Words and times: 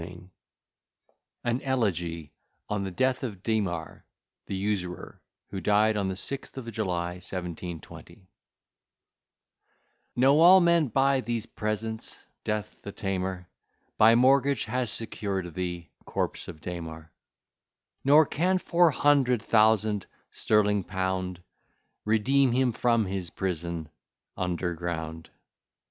B_.] 0.01 0.29
AN 1.43 1.61
ELEGY 1.61 2.33
ON 2.69 2.83
THE 2.83 2.89
DEATH 2.89 3.21
OF 3.21 3.43
DEMAR, 3.43 4.03
THE 4.47 4.55
USURER; 4.55 5.21
WHO 5.51 5.61
DIED 5.61 5.95
ON 5.95 6.07
THE 6.07 6.15
6TH 6.15 6.57
OF 6.57 6.71
JULY, 6.71 7.09
1720 7.21 8.27
Know 10.15 10.39
all 10.39 10.59
men 10.59 10.87
by 10.87 11.21
these 11.21 11.45
presents, 11.45 12.17
Death, 12.43 12.81
the 12.81 12.91
tamer, 12.91 13.47
By 13.99 14.15
mortgage 14.15 14.65
has 14.65 14.89
secured 14.89 15.53
the 15.53 15.85
corpse 16.05 16.47
of 16.47 16.61
Demar; 16.61 17.11
Nor 18.03 18.25
can 18.25 18.57
four 18.57 18.89
hundred 18.89 19.43
thousand 19.43 20.07
sterling 20.31 20.83
pound 20.83 21.43
Redeem 22.05 22.53
him 22.53 22.71
from 22.73 23.05
his 23.05 23.29
prison 23.29 23.87
underground. 24.35 25.29